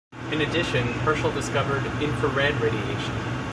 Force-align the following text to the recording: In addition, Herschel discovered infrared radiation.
In 0.31 0.41
addition, 0.41 0.83
Herschel 1.05 1.31
discovered 1.31 1.85
infrared 2.01 2.59
radiation. 2.59 3.13